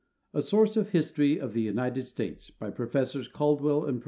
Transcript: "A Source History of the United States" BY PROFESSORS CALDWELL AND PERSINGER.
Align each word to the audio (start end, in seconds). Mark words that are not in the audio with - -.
"A 0.33 0.41
Source 0.41 0.73
History 0.73 1.39
of 1.39 1.53
the 1.53 1.61
United 1.61 2.01
States" 2.07 2.49
BY 2.49 2.71
PROFESSORS 2.71 3.27
CALDWELL 3.27 3.81
AND 3.81 3.85
PERSINGER. 3.85 3.99